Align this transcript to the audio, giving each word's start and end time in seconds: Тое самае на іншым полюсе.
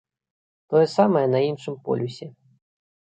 Тое 0.71 0.81
самае 0.95 1.23
на 1.35 1.39
іншым 1.49 1.75
полюсе. 1.85 2.27